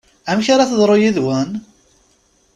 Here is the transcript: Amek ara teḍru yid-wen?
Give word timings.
Amek 0.29 0.47
ara 0.53 0.69
teḍru 0.69 0.95
yid-wen? 1.01 1.49